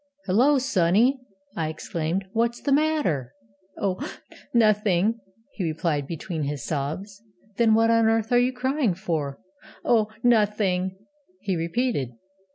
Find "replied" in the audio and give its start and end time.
5.63-6.07